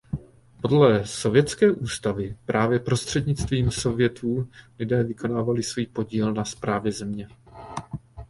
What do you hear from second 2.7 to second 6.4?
prostřednictvím sovětů lidé vykonávali svůj podíl